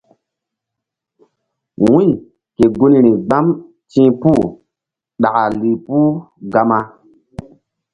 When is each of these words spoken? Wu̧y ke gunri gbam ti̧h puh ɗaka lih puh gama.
Wu̧y 1.85 2.09
ke 2.55 2.65
gunri 2.77 3.11
gbam 3.27 3.47
ti̧h 3.91 4.09
puh 4.21 4.43
ɗaka 5.21 5.43
lih 5.59 5.77
puh 5.85 6.11
gama. 6.51 6.79